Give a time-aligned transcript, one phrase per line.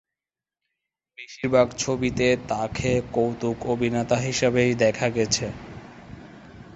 [1.17, 5.47] বেশিরভাগ ছবিতে তাঁকে কৌতুক অভিনেতা হিসাবেই দেখা গেছে।